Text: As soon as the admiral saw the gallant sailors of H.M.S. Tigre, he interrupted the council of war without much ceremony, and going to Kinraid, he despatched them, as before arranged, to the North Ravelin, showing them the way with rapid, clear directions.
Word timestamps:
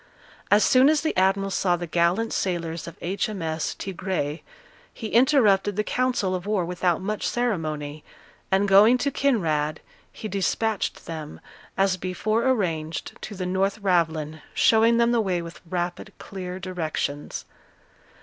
As 0.49 0.63
soon 0.63 0.89
as 0.89 1.01
the 1.01 1.15
admiral 1.15 1.51
saw 1.51 1.75
the 1.75 1.85
gallant 1.85 2.33
sailors 2.33 2.87
of 2.87 2.97
H.M.S. 3.01 3.75
Tigre, 3.75 4.39
he 4.91 5.07
interrupted 5.09 5.75
the 5.75 5.83
council 5.83 6.33
of 6.33 6.47
war 6.47 6.65
without 6.65 7.03
much 7.03 7.27
ceremony, 7.27 8.03
and 8.51 8.67
going 8.67 8.97
to 8.97 9.11
Kinraid, 9.11 9.79
he 10.11 10.27
despatched 10.27 11.05
them, 11.05 11.39
as 11.77 11.97
before 11.97 12.49
arranged, 12.49 13.15
to 13.21 13.35
the 13.35 13.45
North 13.45 13.77
Ravelin, 13.83 14.41
showing 14.55 14.97
them 14.97 15.11
the 15.11 15.21
way 15.21 15.39
with 15.39 15.61
rapid, 15.69 16.13
clear 16.17 16.59
directions. 16.59 17.45